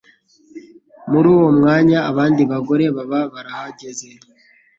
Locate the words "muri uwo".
1.11-1.49